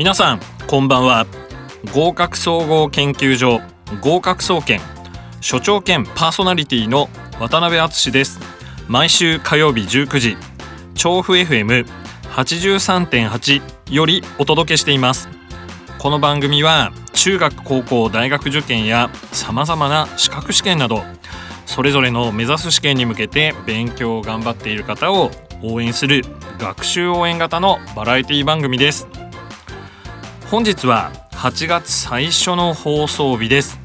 [0.00, 1.26] 皆さんこんばんは。
[1.92, 3.60] 合格総合研究所
[4.00, 4.80] 合格総研
[5.42, 8.40] 所長兼パーソナリティの渡辺敦です。
[8.88, 10.38] 毎週火曜日19時
[10.94, 15.28] 調布 FM83.8 よりお届けしています。
[15.98, 21.02] この番組は中学高校大学受験やさまざまな資格試験など
[21.66, 25.30] それぞれの目指す試験に向けて勉強を頑張っている方を
[25.62, 26.22] 応援する
[26.58, 29.06] 学習応援型のバラエティ番組です。
[30.50, 33.78] 本日は8月最初の放送日です。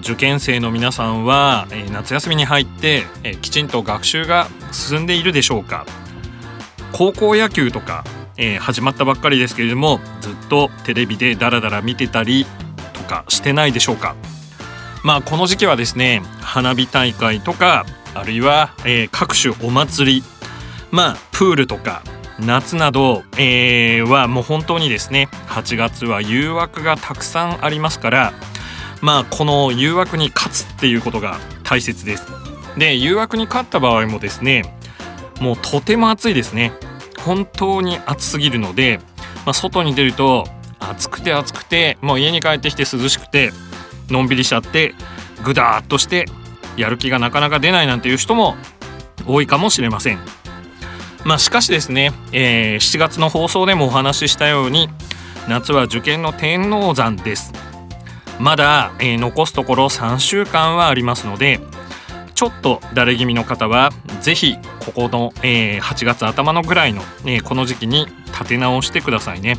[0.00, 5.86] 受験生の皆さんは、え、夏休みに入って、え、きちんと学習が進んでいるでしょうか。
[6.92, 8.04] 高校野球とか、
[8.36, 12.44] え、始まったばっかりですけれどもずっとテレビでダラダラ見てたり
[12.92, 14.16] とかしてないでしょうか。
[15.02, 20.22] まあこの時期はですね花火大会とかあるいは、え、各種お祭り
[20.90, 22.02] まあプールとか
[22.40, 28.32] 夏など、えー、はもう本当にですね8月は誘惑がたくさんありますから
[29.00, 32.26] まあこの誘惑に勝つっていうことが大切です。
[32.76, 34.74] で誘惑に勝った場合もですね
[35.40, 36.72] もうとても暑いですね。
[37.20, 39.00] 本当に暑すぎるので、
[39.44, 40.44] まあ、外に出ると
[40.78, 43.50] 暑くて暑くてもう家に帰ってきて涼しくて
[44.08, 44.94] のんびりしちゃって
[45.42, 46.26] ぐだーっとして
[46.76, 48.54] やる気がなかなか出ないなんていう人も
[49.26, 50.18] 多いかもしれません。
[51.26, 54.88] まあしかしですね、えー、7月の放送でもお話ししたように
[55.48, 57.52] 夏は受験の天王山です。
[58.38, 61.58] まだ、えー、残すところ3週間はありますので
[62.34, 63.90] ちょっとだれ気味の方は
[64.20, 69.56] 是非ここの、えー、8月頭のぐらいの、えー、この時期に立て直してくださいね。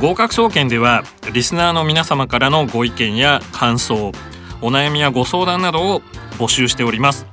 [0.00, 1.02] 合格総研では
[1.34, 4.12] リスナーの皆様からのご意見や感想
[4.62, 6.00] お悩みやご相談などを
[6.38, 7.29] 募集しております。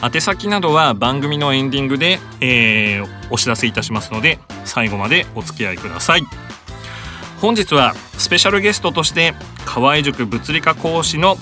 [0.00, 6.22] 宛先などは番組のエンディングで、えー、お知らせいたしますので最後までお付き合いください。
[7.40, 11.36] 本日はスペシャルゲストとして河合塾物理科講師の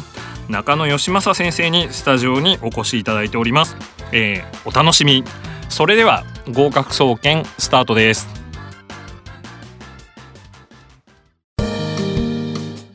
[0.49, 3.77] 中野義正先生にスタジオにお越しいただいております、
[4.13, 5.25] えー、お楽しみ。
[5.69, 8.29] それでは合格総研スタートです。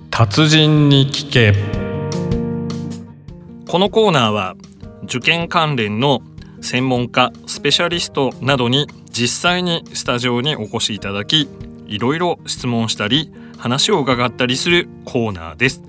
[0.10, 1.54] 達人に聞け。
[3.68, 4.56] このコーナーは
[5.04, 6.22] 受験関連の
[6.62, 11.50] 専門家スペシャリストなどに実際にスタジオにお越しいただき
[11.88, 15.82] いろいろ質問したり話を伺ったりするコーナーです、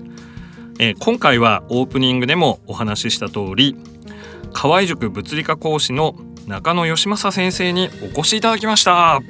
[0.79, 3.75] えー、今回はオープニングでもお話しした通り
[4.53, 6.15] 河合塾物理科講師の
[6.47, 9.21] 中野義正先生にお越しいただきました。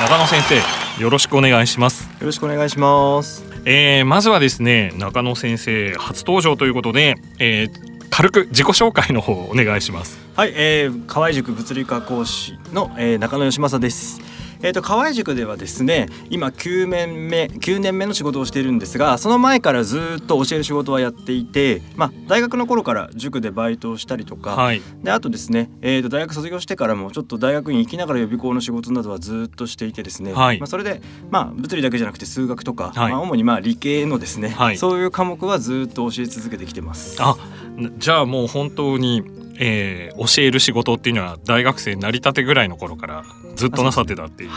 [0.00, 2.08] 中野先生よろしくお願いします。
[2.20, 3.44] よろしくお願いします。
[3.64, 10.18] えー、まずはですね中野先生初登場ということで、えー、軽く自己紹介の方お願いします。
[10.36, 14.20] はい、えー、河合塾物理科講師の、えー、中野義正です。
[14.60, 37.16] えーと、河合塾ではですね今9年目9年目の仕事をしているんですがその前からずっと教える仕事はやっていて、まあ、大学の頃から塾でバイトをしたりとか、はい、であとですね、えーと、大学卒業してからもちょっと大学院行きながら予備校の仕事などはずっとしていてですね、はい、まあ、それで、まあ、物理だけじゃなくて数学とか、はい、まあ、主にまあ理系のですね、そういう科目はずっと教え続けてきてます。
[37.20, 37.36] あ
[37.98, 39.22] じゃあもう本当に
[39.60, 43.24] えー、教える仕事っていうのは大学生成り立てぐらいの頃から
[43.56, 44.50] ずっとなさってたっていう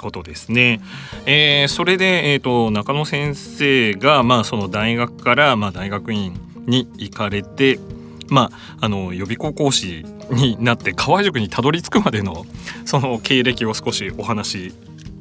[0.00, 0.80] ことですね。
[1.26, 7.80] えー、それで、えーと、中野先生が、まあ、その大学から、まあ、大学院に行かれて、
[8.28, 12.46] まあ、あの予備校講師になって河合塾にたどり着くまでの
[12.84, 14.74] その経歴を少しお話し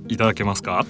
[0.10, 0.86] いただけますか？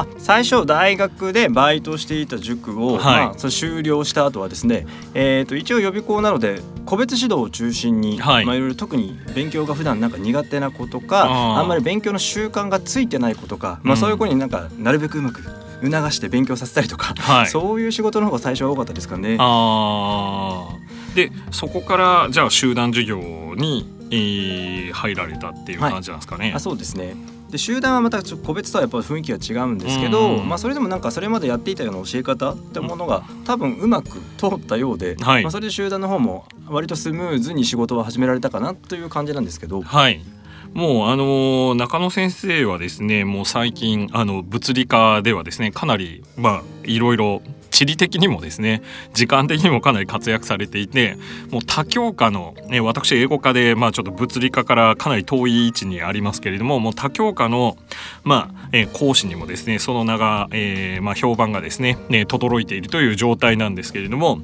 [0.00, 8.44] あ最初大学でバイトしていた塾を、はい、まあ、そ終了した後はですね、えーと、一応予備校なので個別指導を中心に、はい。
[8.44, 11.24] まあ、いろいろ特に勉強が普段なんか苦手な子とか
[11.58, 15.42] あんまり勉強の習慣がついてない子とか、まあ、そういう子になんかなるべくうまく
[15.82, 19.36] 促して勉強させたりとか、はい、そういう仕事の方が最初は多かったですかね。
[19.40, 20.68] あ
[21.14, 26.52] でそこからじゃあ集団授業に、えー、入られたっていう感じなんですかね。
[26.54, 27.14] あそうですね
[27.50, 39.82] で集団はまた個別とはやっぱ雰囲気が違うんですけど、まあ、それでもなんかそれまでやっていたような教え方ってものが多分うまく通ったようで、はい、まあ、それで集団の方も割とスムーズに仕事は始められたかなという感じなんですけど。
[39.82, 40.22] はい。
[40.74, 47.40] もうあの中野先生はですねもう最近あの物理科ではですねかなりまあいろいろ
[47.76, 48.80] 地理的にもですね
[49.12, 51.18] 時間的にもかなり活躍されていて
[51.50, 57.76] もう多教科の、ね、私英語科で、まあ、ちょっと物理科からかなり遠い位置にありますけれどももう多教科の、
[58.24, 64.38] まあえー、講師にもですねその名が、えーまあ、評判がですねね轟いているという状態なんですけれども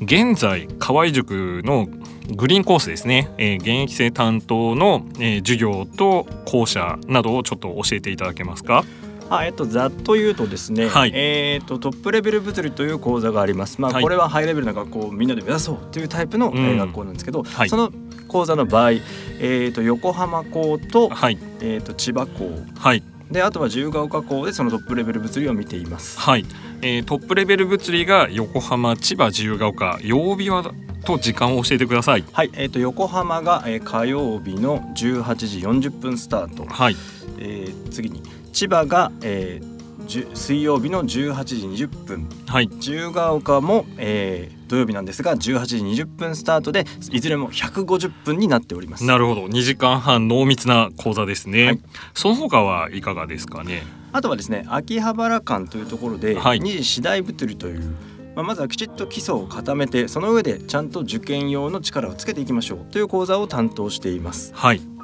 [0.00, 1.88] 現在河合塾の
[2.36, 8.84] グリーンコースですね、えー、現役生担当の、えー、授業と校舎などをちょっと教えていただけますか？
[9.28, 13.80] あえっと、ざっと言うとですね、はい、えっとトップレベル物理という講座があります。
[13.80, 17.92] まあ、これはハイレベルな学校をみんなで目指そうというタイプの、学校なんですけど、はい、その
[18.28, 18.92] 講座の場合、
[19.40, 26.20] えっと横浜校と,、はいえっと千葉校、はい、であとは自由が丘校でそのトップレベル物理を見ています。
[26.20, 26.44] はい、
[26.82, 30.72] えー、トップレベル物理が横浜、千葉、自由が丘、曜日は
[31.04, 32.24] と時間を教えてください。
[32.32, 36.64] はい、えっ、ー、と横浜が、えー、火曜日の18時40分スタート。
[36.66, 36.96] はい。
[37.38, 38.22] えー、次に
[38.56, 49.04] 千葉が、えー、水曜日の18時20分、はい、自由が丘も、えー、土曜日なんですが18時20分スタートでいずれも150分になっております。
[49.04, 49.44] なるほど。
[49.44, 51.80] 2時間半濃密な講座ですね、はい、
[52.14, 53.82] その他はいかがですかね？
[54.12, 57.94] あとはですね秋葉原間というところで、はい、二次次第物理という
[58.36, 64.54] まあ、まずはきちっと基礎を固めてその上でちゃんと受験用の力をつけていきましょうという講座を担当しています。
[64.54, 64.95] はい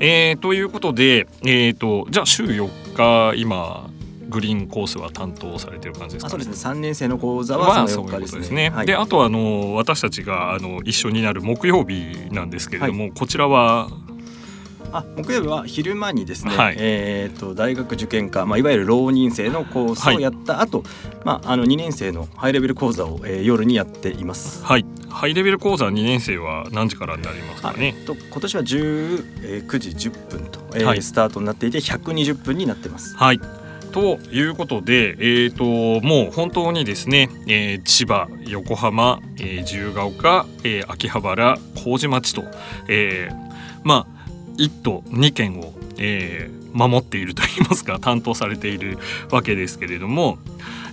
[0.00, 3.90] えー、ということで、えーと、じゃあ週4日今
[4.28, 6.56] グリーンコースは担当されてる感じですか、ね、そうですね。
[6.56, 8.48] 三年生の講座はその4日ですね。
[8.48, 8.70] で、ね。
[8.70, 13.88] はい、あとはあの私たちがあの一緒になる木曜日なんですけれども、はい、こちらは
[14.92, 20.86] あ木曜日は昼間にですね、はい、えーと、大学受験科、まあ、いわゆる浪人生のコースをやった後、はい、
[21.24, 24.64] まああの2年生のハイレベル講座を、えー、夜にやっています。
[24.64, 27.94] はいハイレベル講座2年生は何時からになりますかね？
[28.06, 33.16] と今年は19時10分と、えー、はい、スタートになっていて120分になってます。
[33.16, 33.40] はい
[33.92, 42.44] ということで、えーと、もう本当にですね、えー、千葉横浜、えー、自由が丘、えー、秋葉原麹町と、
[42.86, 43.36] えー、
[43.84, 44.17] まあ
[44.58, 48.98] 1都2県を、えー、守っているといいますか担当されている
[49.30, 50.38] わけですけれども、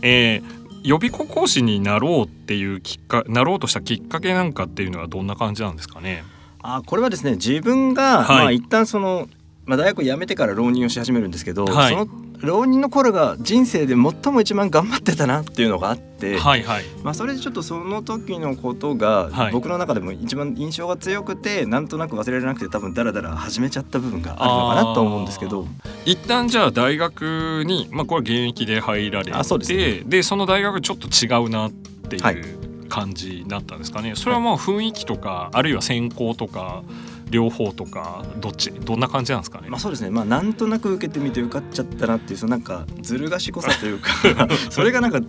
[0.02, 0.44] えー、
[0.84, 6.24] 予備校講師になろうっていうきっかなろうとしたきっかけなんかっていうのはどんな感じなんですかね？
[6.62, 8.38] あこれはですね自分が、はい。
[8.38, 9.28] まあ、一旦その、
[9.66, 12.08] まあ、大学を辞めてから浪人をし始めるんですけど、はい、その
[12.42, 25.68] 浪人の頃が人生で最も一番頑張ってたなっていうのがあって、はいはい、まあ、それでちょっとその時のことが僕の中でも一番印象が強くてなんとなく忘れられなくて多分だらだら始めちゃった部分があるのかなと思うんですけど。
[26.06, 32.42] 一旦じゃあ大学に、まあ、これ現役で入られてあそうです、ね、でその大学ちょっと違うなっていう、はい。
[32.88, 34.14] 感じだったんですかね。
[34.16, 36.84] それはもう雰囲気とかあるいは専攻とか
[37.30, 38.72] 両方とかどっち？
[38.72, 39.70] どんな感じなんですかね？
[39.70, 40.10] まあそうですね。
[40.10, 44.12] まあなんとなく受けてみて受かっちゃったなっていうそのなんかずる賢さというか
[44.70, 45.20] それがなんか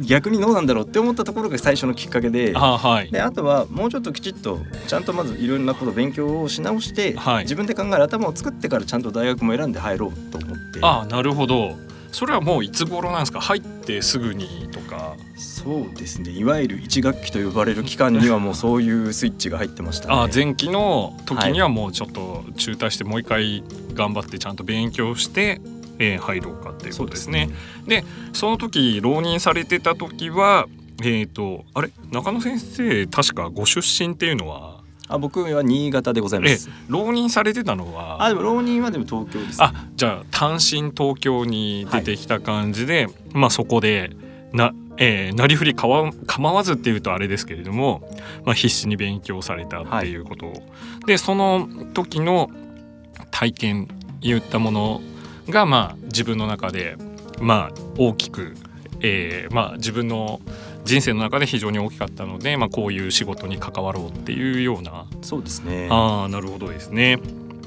[0.00, 10.80] 逆にどうなんだろうって思ったところが最初のきっかけで、あ,、はい、であとはもうちょっときちっとちゃんとまずいろんなこと勉強をし直して、はい、自分で考える頭を作ってからちゃんと大学も選んで入ろうと思って。
[10.82, 11.76] あなるほど。
[12.16, 13.42] それはもういつ頃なんですか？
[13.42, 15.16] 入ってすぐにとか。
[15.36, 16.30] そうですね。
[16.30, 25.60] いわゆる一学期と呼ばれる期間にはもうそういうスイッチが入ってました、ね、あ前期の時にはもうちょっと中退してもう一回頑張ってちゃんと勉強して、
[25.98, 27.50] えー、入ろうかっていうことですね。
[27.86, 30.68] で、ね、その時浪人されてた時は
[31.02, 31.90] えっ、ー、とあれ？
[32.12, 34.75] 中野先生確かご出身っていうのは
[35.08, 36.68] あ僕は新潟でございます。
[36.88, 38.22] 浪人されてたのは？
[38.24, 44.10] あでも浪人はでも東京です、ね、あじゃあ単身東京に出てきた感じで、はい、まあそこで
[44.52, 48.08] なえー、なりふりかわ構わずっていうとあれですけれども、
[48.46, 50.62] まあ、必死に勉強されたっていうこと、はい、
[51.06, 52.50] でその時の
[53.30, 53.88] 体験
[54.22, 55.02] 言ったもの
[55.50, 56.96] がまあ自分の中で
[57.42, 58.54] まあ大きく、
[59.00, 60.40] えー、まあ自分の
[60.86, 65.06] 人生の中で非常に大きかったので、まあ、こういう仕事に関わろうっていうような。
[65.20, 65.88] そうですね。
[65.90, 67.18] ああなるほどですね。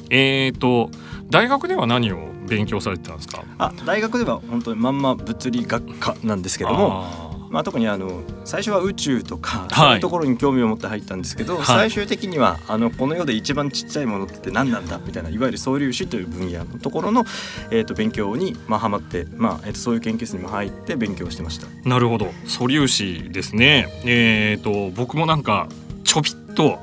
[0.09, 0.89] えーと、
[1.29, 3.43] 大学では何を勉強されてたんですか？
[3.59, 17.25] あ大学では本当にまんま物理学科なんですけどもまあ、特にあの最初は宇宙とか、そういうところに興味を持って入ったんですけど、はい、最終的にはあのこの世で一番ちっちゃいものって何なんだみたいないわゆる素粒子という分野のところの、
[17.72, 21.68] えー、と勉強に、まあ、はまって、まあえー、とそういう研究室にも入って勉強してました。
[21.88, 22.32] なるほど。
[22.46, 23.88] 素粒子ですね。
[24.06, 25.68] えっ、ー、と僕もなんか
[26.03, 26.79] ちょびっと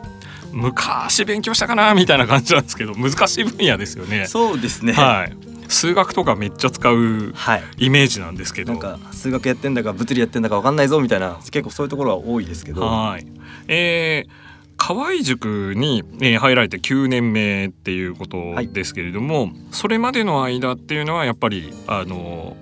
[0.53, 4.27] 昔勉強したかなみたいな感じなんですけど難しい分野ですよね。
[4.27, 4.93] そうですね。
[4.93, 7.35] はい数学とかめっちゃ使う
[7.79, 12.83] イメージなんですけど、はい、なんか数学やってんだか物理やってんだか分かんないぞみたいな結構そういうところは多いですけど。
[12.83, 13.27] はい。
[13.69, 14.31] えー、
[14.77, 22.57] 河合塾に、えー、入られて9年目っていうことですけれども、はい、それまでの間っていうのはやっぱりあの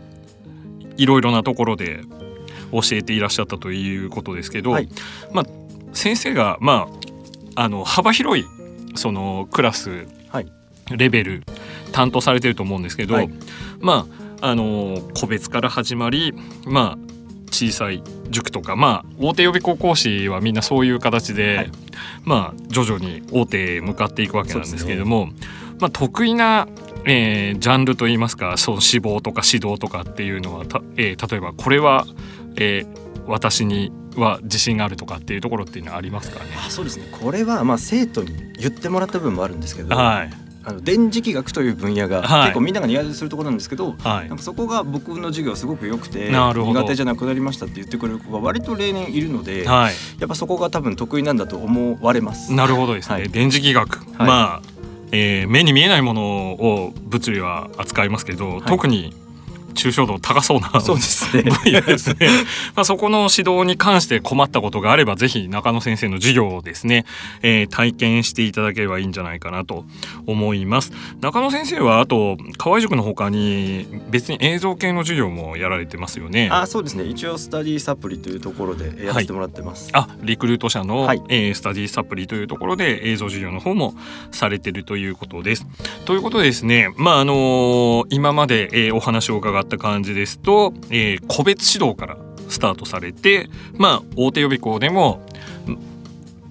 [0.97, 2.01] いろいろなところで
[2.73, 4.89] 教えていらっしゃったということですけど、はい。
[5.33, 5.47] まあ
[5.93, 6.89] 先生がま
[7.57, 8.45] ああの幅広い
[8.97, 10.47] そのクラスはい。
[10.91, 11.43] レベル
[11.95, 13.31] 担当されてると思うんですけど、はい。
[13.81, 14.07] ま
[14.41, 16.35] ああの個別から始まり
[16.67, 16.99] まあ
[17.51, 21.71] 小さい塾とかまあ大手予備校講師はみんなそういう形で、はい。
[22.25, 25.29] まあ徐々に大手へ向かっていくわけなんですけれども、
[25.81, 26.67] まあ得意な
[27.05, 32.07] えージャンルといいますかそう志望とか指導とかっていうのはた、えー例えばこれは、
[32.57, 36.51] えー私には自信があるとかっていうところっていうのはありますかね？
[36.59, 37.07] あそうですね。
[37.11, 40.31] これはまあ生徒に言ってもらった部分もあるんですけど、はい、
[40.67, 42.43] あの電磁気学という分野がはい。
[42.45, 44.29] 結構みんなが苦手とするところなんですけど、はい。
[44.29, 49.95] なんかそこが僕の授業すごく良くて苦手じゃなくなりましたって言ってくれる子が割と例年いるので、はい。
[50.21, 52.53] やっぱそこが多分得意なんだと思われます。
[52.53, 53.29] なるほどですね、はい。
[53.29, 54.27] 電磁気学、はい。
[54.27, 54.63] まあ、
[55.13, 58.63] えー目に見えないものを物理は扱いますけど、い。
[58.63, 59.15] 特に
[59.75, 61.43] 抽象度高そうなそうですね。
[61.43, 62.29] 分野ですね。
[62.75, 67.05] まあそこの指導に関して困ったことがあればぜひ中野先生の授業をですね、
[67.43, 69.85] えー体験していただければいいんじゃないかなと
[70.27, 70.93] 思います。
[71.21, 76.49] 中野先生はあと河合塾の他に別に映像系の授業もやられてますよね。
[76.51, 79.89] あそうですね一応スタディサプリというところでえーやらせてもらってます。
[79.93, 83.95] あリクルート社の、はいえースタディサプリというところで映像授業の方も
[84.31, 85.67] されてるということです。
[86.05, 92.17] ということでですね、まああのー今まで、えーお話を伺った感じですと、えー個別指導から
[92.49, 95.23] スタートされて、まあ、大手予備校でも
[95.67, 95.79] ん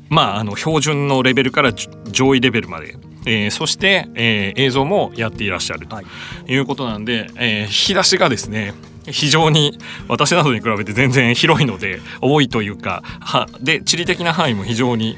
[0.09, 2.95] まああの標準のレベルからじ上位レベルまで。
[3.25, 6.05] えーそして、えー映像もやっていらっしゃるとはい
[6.47, 8.73] いうことなんで、えー引き出しがですね
[9.05, 9.77] 非常に
[10.07, 15.17] 私などに比べて全然広いので多いというかはで地理的な範囲も非常に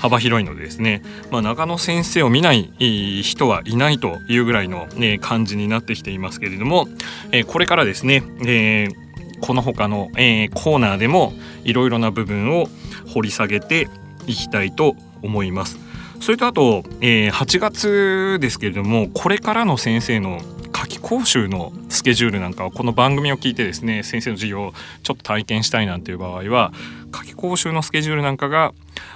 [0.00, 2.72] 幅広いのでですね、まあ、中野先生を見ない
[3.22, 6.88] 人はいないというぐらいの、ね、感じになってきていますけれども、
[7.32, 11.32] えーこれからですね、えーこの他の、えーコーナーでも
[11.64, 12.66] いろいろな部分を
[13.12, 13.88] 掘り下げて
[14.26, 15.78] いきたいと思います。
[16.20, 20.40] それとあと、えー8月ですけれどもこれからの先生の
[20.72, 26.72] 夏期講習のスケジュールなんかはこの番組を聞いてですね先生の授業をちょっと体験したいなんていう場合は
[27.12, 28.72] 夏期講習のスケジュールなんかが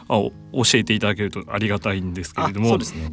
[0.08, 0.30] 教
[0.74, 3.12] えていただけるとありがたいんですけれどあもそうですね。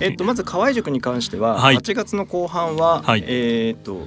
[0.00, 1.76] えっとまず河合塾に関しては、はい。
[1.76, 3.24] 8月の後半は、はい。
[3.26, 4.06] えっと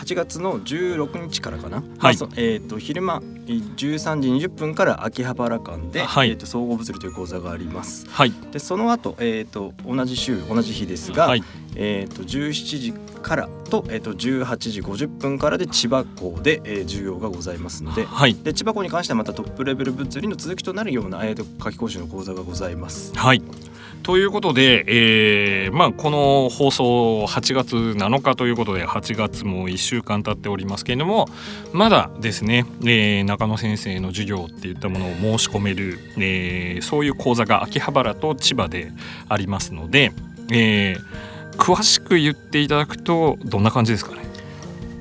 [0.00, 8.08] 8月の16日からかな、まあそえっと昼間えー13時20分から秋葉原間で、はいえっと総合物理という講座があります。
[8.08, 11.44] はいでその後、えっと同じ週同じ日ですが、はい
[11.76, 12.92] えっと17時
[13.22, 18.06] からと,、えっと18時50分からで千葉校で、えー授業がございますので。
[18.06, 23.12] はいで千葉校に関してはまたトップレベル物理の続きとなるような、えー、と夏期講習の講座がございます。
[23.14, 23.42] はい。
[24.02, 31.28] ということで、えーまあ、この放送8月7日ということで8月も1週間経っておりますけれども
[31.72, 38.90] まだですね、えー中野先生の授業っていったものを申し込める、えーそういう講座が秋葉原と千葉で
[39.28, 40.12] ありますので、
[40.50, 44.29] えー詳しく言っていただくとどんな感じですかね？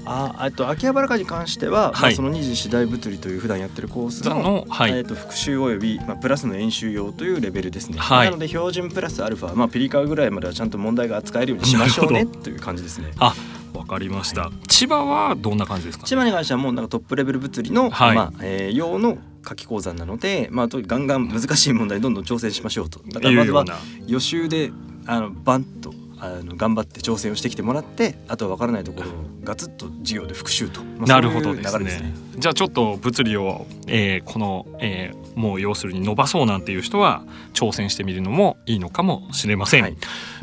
[0.10, 8.26] ああと秋葉原会に関しては、まあ、はいその二次次第物理という普段やってるコース座ののはい、えー、と復習および、まあ、プラスの演習用というレベルですね、はい。
[8.26, 13.12] なので標準プラスアルファ、まあ、ピリカぐらいまではちゃんと問題が扱えるようにしましょうねという感じですね。
[13.20, 13.36] あ
[13.74, 16.08] わかりました、千葉はどんな感じですか？
[16.08, 18.16] 千葉に関してはもうなんかトップレベル物理の、はい。
[18.16, 23.00] まあえー用の夏期講座なので、まあ、とガンガン難しい問題どんどん挑戦しましょうと。
[23.08, 23.64] だからまずは
[24.06, 24.72] 予習で
[25.06, 32.14] あのバンとあの頑張って挑戦をしてきてもらってあとは分からないところをガツッと授業で復習と、まあなるほどね流れですね。
[32.38, 37.24] じゃあちょっと物理を、えーこの、えーもう要するに伸ばそうなんていう人は
[37.54, 39.84] 挑戦してみるのもいいのかもしれません。
[39.84, 39.98] はい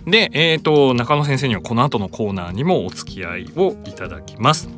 [0.06, 4.68] で、えー、と中野先生にはこの後のコーナーにもお付き合いをいただきます。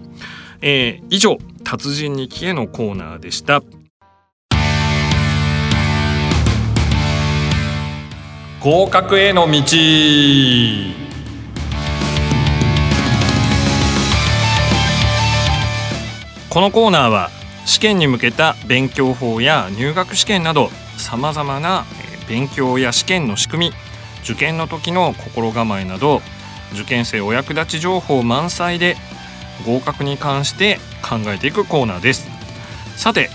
[0.62, 3.62] えー以上達人に聞けのコーナーでした。
[8.60, 9.60] 合格への道。
[16.50, 17.30] このコーナーは
[17.66, 21.84] 試験に向けた勉強法や入学試験などさまざまな
[22.28, 23.74] 勉強や試験の仕組み
[24.24, 26.20] 受験の時の心構えなど
[26.72, 28.96] 受験生お役立ち情報満載で
[29.64, 32.26] 合格に関して考えていくコーナーです。
[32.96, 33.30] さて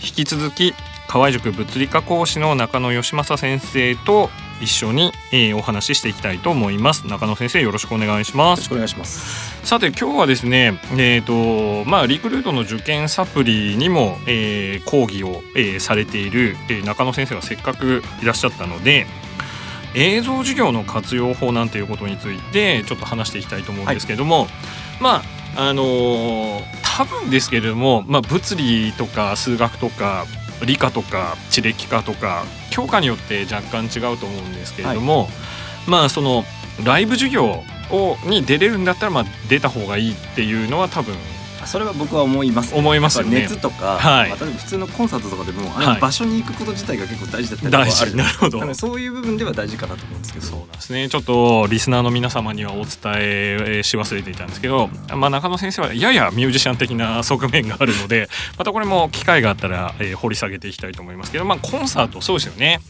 [0.00, 0.74] 引き続き
[1.08, 4.30] 河合塾物理科講師の中野義正先生と
[4.60, 9.66] 一緒に、えーお話ししていきたいと思います中野先生よろしくお願いしますよろしくお願いします。
[9.66, 19.06] さて今日はですねえっ、とまあリクルートの受験サプリにも、えー講義を、えーされている、えー中野先生がせっかくいらっしゃったので
[19.94, 24.46] 映像授業の活用法なんていうことについてちょっと話していきたいと思うんですけども、
[25.00, 25.22] ま
[25.56, 30.26] ああのー多分ですけれども、まあ、物理とか数学とか
[30.66, 35.30] 理科とか地歴科とか教科によって若干違うと思うんですけれども、はい、
[35.86, 36.44] まあその
[36.84, 41.14] ライブ授業をに出れるんだったらまあ出た方がいいっていうのは多分
[41.66, 43.42] それは僕は思います、ね、思いますね。
[43.42, 48.74] 熱とか、はい、まあ、例えば普通のコンサートとかでもあの場所に行くこと自体が結構大事だったりとかある、なるほど。
[48.74, 50.46] そういう部分では大事かなと思うんですけど。
[50.46, 51.08] そうなんですね。
[51.08, 52.86] ちょっとリスナーの皆様にはお伝
[53.16, 62.80] えし忘れていたんですけど、まあ、中野先生はややミュージシャン的な側面があるので またこれも機会があったら、えー、掘り下げていきたいと思いますけど、まあ、コンサートそうですよね。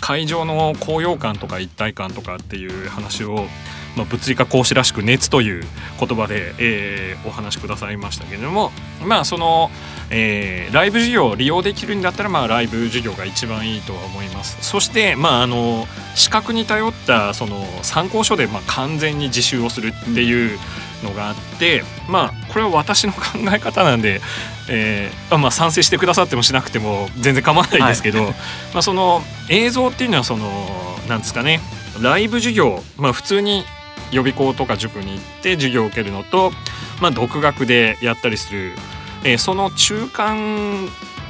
[0.00, 3.46] 会場の高揚感とか一体感とかっていう話を
[3.96, 5.64] まあ、物理家講師らしく熱という
[5.98, 8.70] 言葉で、えー、お話しくださいましたけれども
[9.04, 9.70] まあその、
[10.10, 14.58] えー、ライブ授業を利用できるんだったらまあライブ授業が一番いいとは思います。
[14.60, 20.58] そしてまああの資格に頼ったその参考書でまあ完全に自習をするっていう
[21.02, 23.20] のがあってまあこれは私の考
[23.52, 24.20] え方なんで、
[24.70, 28.32] えーまあ、賛成してくださってもしなくても全然構わないんですけど、はい、
[28.74, 30.48] まあその映像っていうのはその
[31.08, 31.60] なんですかね
[32.00, 33.64] ライブ授業、まあ、普通に
[34.12, 36.52] 予備校とか塾に行って授業を受けるのと、
[37.00, 38.72] まあ、独学でやったりする、
[39.24, 40.88] えー、その中間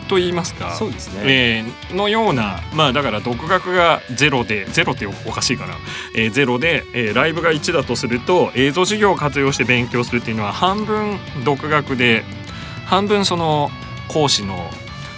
[0.08, 5.74] と言いますかそうですね、えー、のようなまあだから独学がゼロでゼロっておかしいかな、
[6.14, 12.22] えー、ゼロで、えー、ライブが1だとすると映像授業を活用して勉強するっていうのは半分独学で
[12.84, 13.70] 半分その
[14.08, 14.70] 講師の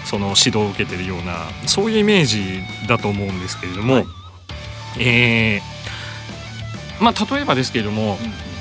[0.04, 1.34] その指導を受けてるような
[1.66, 4.06] そういうイメージだと思うんですけれども、はい、
[5.00, 5.77] えー
[7.00, 8.18] まあ、例えばですけれども、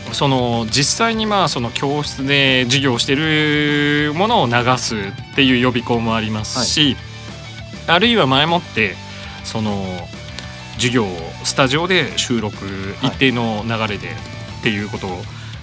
[0.07, 6.95] うん、その実際にまあその教室で授業してるものを流すっていう予備校もありますし、
[7.87, 8.95] はい、あるいは前もって
[9.43, 9.83] その
[10.75, 11.07] 授業を
[11.43, 12.57] スタジオで収録
[13.01, 14.09] 一定の流れで
[14.59, 15.07] っていうこと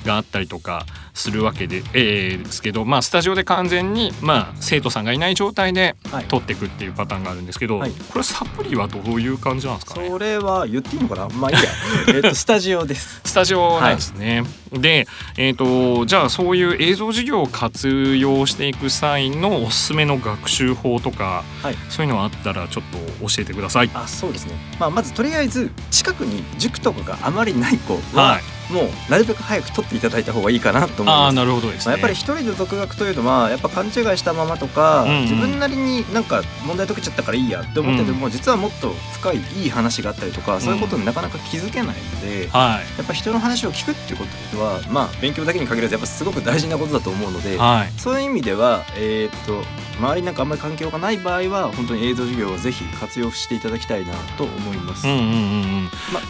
[0.05, 5.97] があったりとかするわけで、えー、ですけど、まあ、スタジオで完全に、まあ、生徒さんがいない状態で
[6.29, 10.09] 撮っていくっていうパターンがあるんですけど、はい、これサプリはどういう感じなんですかね？
[10.09, 11.29] それは言っていいのかな？
[11.29, 11.63] まあいいや。
[12.19, 13.21] えとスタジオです。
[13.25, 14.43] スタジオなんですね、
[14.73, 15.07] はい、で、
[15.37, 23.91] えーと、じゃあそういう映像授業を活用していく際のおすすめの学習法とか、はい、そういうのがあったらちょっと教えてください。
[23.95, 31.31] あそうですね、まあ、まずとりあえず近くに塾とかがあまりない子は、はいもうなるべく早く取っていただいた方がいいかなと思います。
[31.31, 49.63] あなるほどです、ね、まあ、やっぱり一人で独学というのはやっぱ勘違いしたままとか、うんうん、自分なりになんか問題解けちゃったからいいやって思ってても、うん、実はもっと深いいい話があったりとか、そういうことになかなか気づけないので、うんやっぱ人の話を聞くっていうことはまあ勉強だけに限らずやっぱすごく大事なことだと思うので、はい、そういう意味ではえー、っと
[49.99, 55.07] 周りなんかあんまり環境がない場合は本当に映像授業をぜひ活用していただきたいなと思います。
[55.07, 55.91] うんうんうんうん。
[56.13, 56.21] ま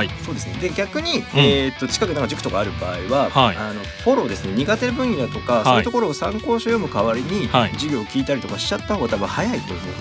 [0.00, 0.54] はい、そうですね。
[0.60, 4.54] で逆に、うん、えー、と近くなんか塾とかある場合は、はい、あのフォローですね。
[4.54, 9.92] 苦手分野とか、はい、そういうところを参考書読む代わりに、はい、授業を聞いたりとかしちゃった方が多分早いと思うの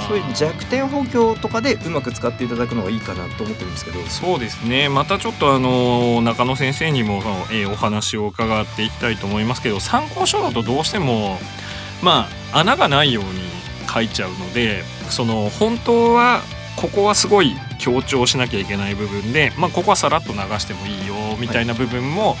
[0.00, 4.00] でそういう弱点補強とかでうまく使っていただくのがいいかなと思ってるんですけど。
[4.06, 4.88] そうですね。
[4.88, 11.38] またちょっとあの中野先生にも、えー、お話を伺っていきたいと思いますけど参考書だとどうしても
[12.02, 13.30] まあ穴がないように
[13.92, 16.40] 書いちゃうのでその本当は
[16.76, 22.36] ここはすごい強調しなきゃいけない部分で、まあ、ここはさらっと流してもいいよみたいな部分も、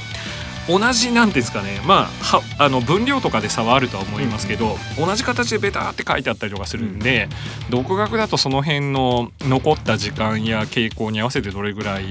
[0.68, 7.28] 同じなんですかねまあはあの分量とかで差はあるとは思いますけど、うん、同じ形でベタって書いてあったりとかするんで、
[7.64, 12.04] うん、独学だとその辺の残った時間や傾向に合わせてどれぐらい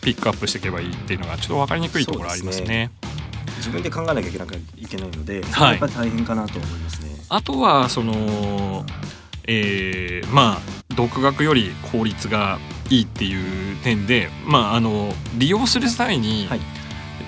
[0.00, 2.90] ピックアップしていけばいいっていうのがちょっと分かりにくいところありますね。
[3.58, 4.48] 自分で考えなきゃいけない
[5.08, 7.10] ので、はい、やっぱり大変かなと思いますね。
[7.28, 8.84] あとはその
[9.46, 12.58] えー、まあ独学より効率が
[12.90, 16.60] いいっていう点で、まあ、あの利用する際に、はい、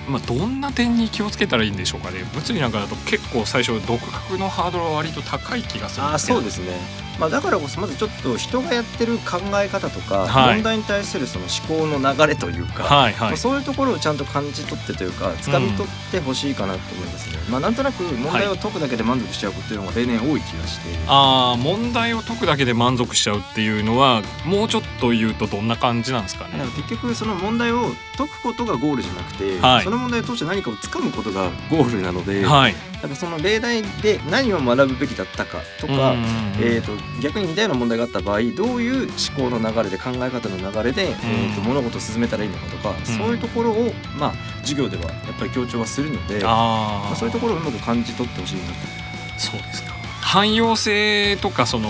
[0.07, 2.23] まあ、どんな点に気をつけたらいいんでしょうかね。
[2.33, 7.07] 物理なんかだと結構最初独学のハードルは割と高い気がするんでそうですね。
[7.19, 36.15] まあ、だからこそまずちょっと人がやってる考え方とか、はい、問題に対するその思考の流れというか、はいはい、そういうところをちゃんと感じ取ってというか掴み取ってほしいかなと思いますね、うん、まあ、なんとなく問題を解くだけで満足しちゃうっていうのが例年多い気がして、はい、ああ問題を解くだけで満足しちゃうっていうのはもうちょっと言うとどんな感じなんですかね結局その問題を解くことがゴールじゃなくて、はい、その問題を通して何かを掴むことがゴールなので、はい、だからその例題で何を学ぶべきだったかとか、
[36.59, 48.73] えー、と逆に似たような問題があった場合どういう思考の流れで考え方の流れで、えー、と物事を進めたらいいのかとか、そういうところを、まあ、授業ではやっぱり強調はするのでまあ、そういうところをうまく感じ取ってほしいなと。
[49.39, 49.93] そうですか。
[50.21, 51.89] 汎用性とかその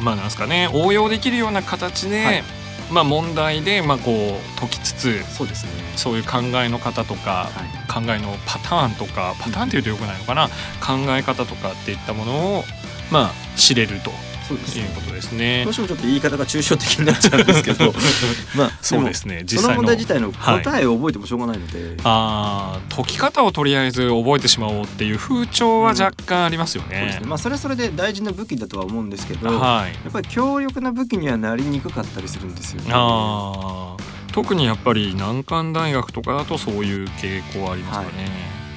[0.00, 2.44] まあなんですかね応用できるような形で、はい
[2.90, 5.72] まあ、問題でまあこう解きつつそうですね。
[5.96, 7.50] そういう考えの方とか、
[7.92, 10.48] 考えのパターンとかパターンっていうとよくないのかな、
[10.80, 12.64] 考え方とかっていったものを
[13.10, 14.10] まあ知れると
[14.56, 15.72] そうですねいうことですねどう。
[15.72, 17.92] してもちょっと言い方が抽象的になっちゃうんですけど
[18.56, 27.26] まあそうですねその問題自体のはい答えを覚えてもしょうがないので、あー解き方をとりあえず覚えてしまおうっていう風潮は若干ありますよねそうですね。
[27.26, 29.92] まあそれはそれで大事な武器だとは思うんですけど、やはい。
[30.08, 32.90] っぱり強力な武器にはなりにくかったりするんですよね。
[32.92, 38.10] あー特にやっぱり難関大学とかだとそういう傾向はありますかね。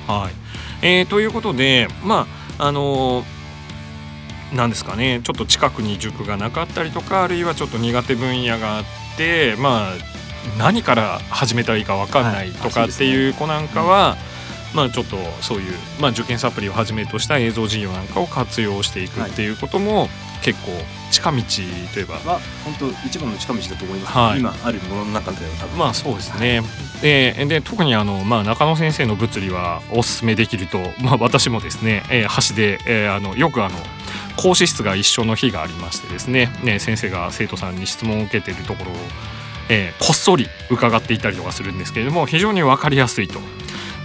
[0.07, 0.33] はい、
[0.85, 2.27] えーということでま
[2.59, 3.34] ああのー
[4.55, 5.21] なんですかね。
[5.23, 8.83] ちょっと近くに塾がなかったりとかあるいはちょっと苦手分野があっ
[9.17, 9.93] てまあ
[10.57, 14.15] 何から始めたらいいか分かんないとかっていう子なんかは、
[14.73, 20.07] まあちょっとそういう、まあ、受験サプリをはじめとした映像事業なんかを活用していくっていうことも
[20.43, 20.71] 結構
[21.11, 21.37] 近道
[21.93, 22.15] といえば。
[22.15, 24.39] は本当一番の近道だと思います、はい。
[24.39, 25.77] 今あるものの中では多分。
[25.79, 26.61] まあそうですね。
[27.01, 33.75] でで特にあの、まあ、中野先生の物理はおすすめできると、まあ、私もですね、えー端で、えーあのよくあの
[34.37, 38.95] 講師室が一緒の日がありましてですねね先生が生徒さんに質問を受けているところを、
[39.69, 43.39] えーこっそり伺っていたりとかするんですけれども非常に分かりやすいと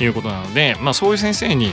[0.02, 1.72] いうことなので、まあ、そういう先生に、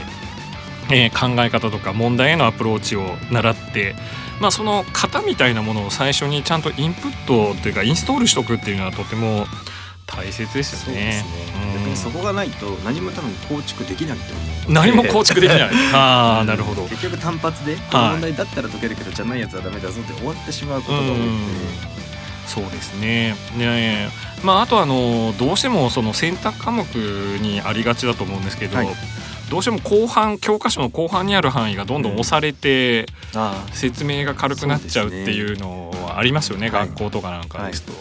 [0.90, 3.94] えー考え方とか問題へのアプローチを習って、
[4.40, 9.46] まあ、その型みたいなものを最初にちゃんとインプットというかインストールしとくっていうのはとても
[10.08, 11.22] 大切ですよね。
[11.74, 14.72] 逆にそこがないと何も多分構築できないと思う。
[14.72, 15.70] 何も構築できない。
[15.92, 16.82] ああ、なるほど。
[16.88, 21.28] 結局単発でこの問題だったら解けるけどじゃないやつはダメだぞって終わってしまうことが多いので。
[22.46, 23.36] そうですね。
[23.56, 24.08] ね
[24.42, 28.88] まああとあのどうしてもその選択科目にありがちだと思うんですけど、はい。
[29.50, 36.70] どうしても後半教科書の後半にある範囲がどんどん押されて、あ説明が軽くなっちゃうっていうのはありますよね。
[36.70, 36.88] はい。
[36.88, 37.92] 学校とかなんかですと。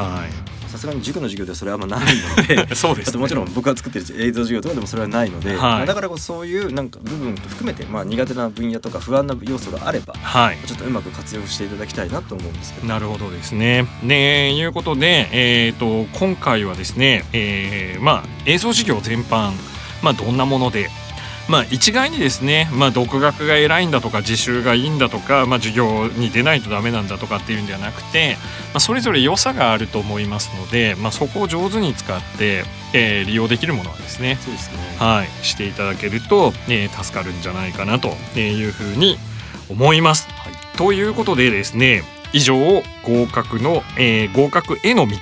[0.00, 2.66] はあさすがに塾の授業ではそれはあんまないのでい。
[2.74, 3.18] そうです、ね。
[3.18, 10.58] もちろん僕が作ってる映像授業とかでもそれはないので、はいまあだからこそそういうなんか部分と含めて、まあ、苦手な分野とか不安な要素があればはい。
[10.66, 12.86] ちょっとうまく活用していただきたいなと思うんですけど。
[12.86, 13.86] なるほどですね。
[14.02, 19.52] ねいうことで、えー、と今回はですね、えーまあ、映像授業全般、
[20.02, 20.90] まあ、どんなもので、
[21.48, 28.36] まあ、一概にですね、まあ、独学が偉いんだとか自習がいいんだとか、まあ、授業に出ないとダメなんだとかっていうんではなくて、
[28.72, 34.78] まあ、それぞれ良さがあると思いますので、まあ、そこを上手に使って、えー利用できるものはですねそうですね。
[34.98, 39.18] はい、していただけると、えー助かるんじゃないかなというふうに
[39.68, 40.28] 思います。
[40.76, 42.02] ということでですね
[42.32, 42.56] 以上
[43.02, 45.16] 合格の、えー合格への道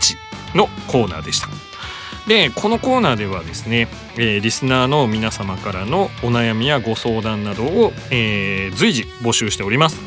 [0.55, 1.49] のコーナーでした。
[2.31, 10.01] でこのコーナーではですね、えーリスナーの皆様からのお悩みやご相談などを、えー随時募集しております。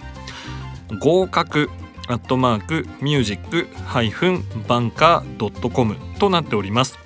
[1.00, 1.70] 合格
[2.08, 6.98] アットマークミュージックハイフンバンカー .com となっております。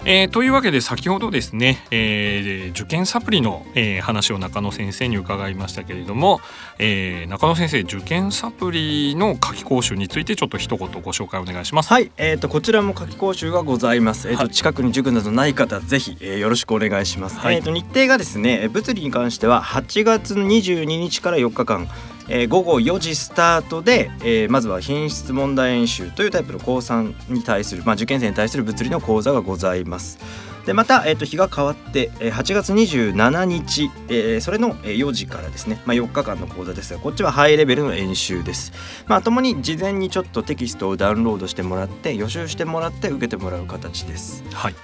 [0.07, 6.41] えーというわけで先ほどですね、えー受験サプリの、えー話を中野先生に伺いましたけれども、
[6.79, 11.89] えー中野先生受験サプリの夏期講習についてちょっと一言ご紹介お願いします。
[11.89, 14.29] はい、えー、とこちらも夏期講習がございます。
[14.29, 17.39] えーとはい近くに塾などない方ぜひ、えーよろしくお願いします。
[17.39, 21.89] はいえー、と日程がですね、えー物理に関しては8月の22日から4日間。
[22.29, 30.19] えー午後4時スタートで、えーまずは品質問題演習というタイプの高3に対する、まあ、受験生に対する物理の講座がございます。
[30.65, 38.73] でまた、えー、と日が変わってえー8月27日、えーそれの4時からですね、まあ、4日間の講座ですがこっちはハイレベルの演習です。
[39.07, 44.43] まあともに事前にちょっとテキストをダウンロードしてもらって予習してもらって受けてもらう形です。
[44.53, 44.75] はい。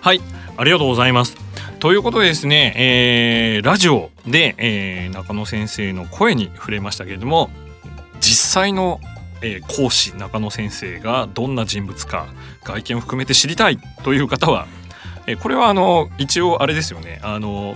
[0.00, 0.20] はい、
[0.56, 1.36] ありがとうございます。
[1.82, 7.50] ということでですね、えーラジオで、えー中野先生の声に触れましたけれども、
[8.20, 9.00] 実際の、
[9.42, 12.28] えー講師中野先生がどんな人物か
[12.62, 14.68] 外見を含めて知りたいという方は、
[15.26, 17.74] えーこれはあの一応あれですよね、あの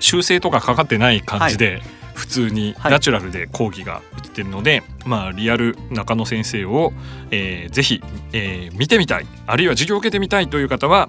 [0.00, 1.80] 修正とかかかってない感じで、
[2.12, 2.92] 普通にはい。
[2.92, 6.92] ナチュラルで講義が映ってるので、まあリアル中野先生を、
[7.30, 8.02] えーぜひ、
[8.34, 11.08] えー見てみたいあるいは授業を受けてみたいという方は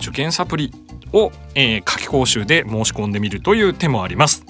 [0.00, 0.72] 受験サプリ
[1.12, 4.44] を、えー夏季講習で申し込んでみるという手もあります。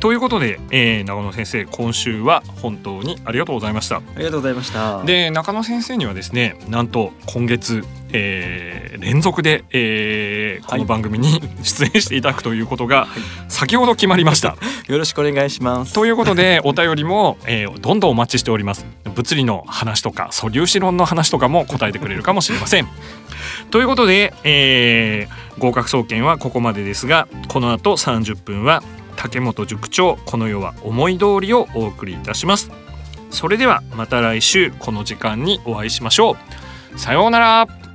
[0.00, 3.96] ということで、えー中野先生今週は本当にありがとうございました。
[3.96, 5.04] ありがとうございました。
[5.04, 13.08] で中野先生にはですねなんと今月、えー連続で、えーこの番組に 出演していただくということが
[13.48, 14.56] 先ほど決まりました。
[14.88, 15.92] よろしくお願いします。
[15.92, 22.88] ということでお便りも、えーどんどんお待ちしております物理の話とか素粒子論の話とかも答えてくれるかもしれません
[23.70, 28.82] ということで、えー合格総研はここまでですがこの後30分は
[29.20, 32.70] 竹本塾長この世は思い通りをお送りいたします。
[33.30, 36.38] それではまた来週この時間にお会いしましょ
[36.94, 36.98] う。
[36.98, 37.89] さようなら。